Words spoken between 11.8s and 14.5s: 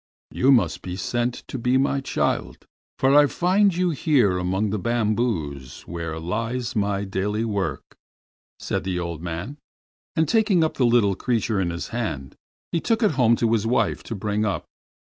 hand he took it home to his wife to bring